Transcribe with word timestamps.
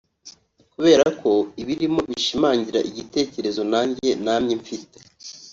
Kubera 0.73 1.05
ko 1.21 1.31
ibirimo 1.61 1.99
bishimangira 2.09 2.79
igitekerezo 2.89 3.61
nanjye 3.71 4.09
namye 4.25 4.53
mfite 4.61 4.97